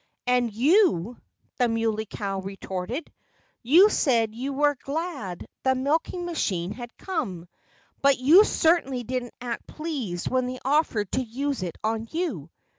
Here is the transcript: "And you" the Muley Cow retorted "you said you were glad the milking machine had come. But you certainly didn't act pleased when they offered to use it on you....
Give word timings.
"And 0.25 0.51
you" 0.51 1.17
the 1.59 1.67
Muley 1.69 2.07
Cow 2.07 2.39
retorted 2.39 3.13
"you 3.61 3.87
said 3.91 4.33
you 4.33 4.51
were 4.51 4.73
glad 4.83 5.45
the 5.61 5.75
milking 5.75 6.25
machine 6.25 6.71
had 6.71 6.97
come. 6.97 7.47
But 8.01 8.17
you 8.17 8.43
certainly 8.43 9.03
didn't 9.03 9.35
act 9.41 9.67
pleased 9.67 10.27
when 10.27 10.47
they 10.47 10.57
offered 10.65 11.11
to 11.11 11.21
use 11.21 11.61
it 11.61 11.77
on 11.83 12.07
you.... 12.09 12.49